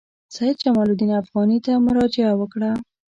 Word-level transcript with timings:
سید 0.35 0.55
جمال 0.63 0.89
الدین 0.91 1.11
افغاني 1.21 1.57
ته 1.65 1.71
مراجعه 1.85 2.33
وکړه. 2.39 2.71